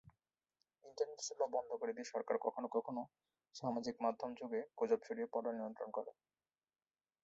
[0.85, 3.03] Internet সেবা বন্ধ করে দিয়ে সরকার কখনও কখনও
[3.55, 6.11] সামাজিক মাধ্যম যোগে গুজব ছড়িয়ে পড়া নিয়ন্ত্রণ করে।